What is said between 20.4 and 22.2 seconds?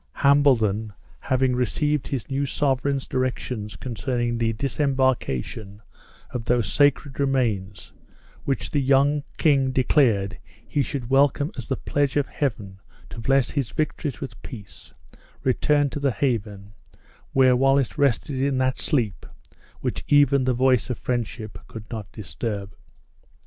the voice of friendship could not